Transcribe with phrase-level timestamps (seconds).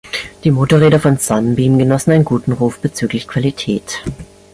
[0.43, 4.01] Die Motorräder von Sunbeam genossen einen guten Ruf bezüglich Qualität.